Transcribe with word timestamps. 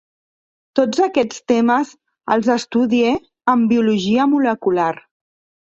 Tots 0.79 1.01
aquests 1.05 1.43
temes 1.51 1.91
els 2.37 2.51
estudie 2.55 3.13
en 3.55 3.69
Biologia 3.75 4.29
molecular. 4.35 4.91